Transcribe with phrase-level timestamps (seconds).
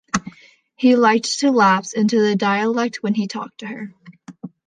[0.77, 3.93] He liked to lapse into the dialect when he talked to her.